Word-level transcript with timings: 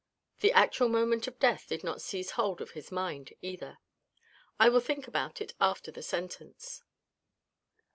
The 0.39 0.51
actual 0.51 0.89
moment 0.89 1.27
of 1.27 1.37
death 1.37 1.67
did 1.67 1.83
not 1.83 2.01
seize 2.01 2.31
hold 2.31 2.59
of 2.59 2.71
his 2.71 2.91
mind 2.91 3.33
either." 3.43 3.77
I 4.59 4.67
will 4.67 4.79
think 4.79 5.07
about 5.07 5.41
it 5.41 5.53
after 5.61 5.91
the 5.91 6.01
sentence." 6.01 6.81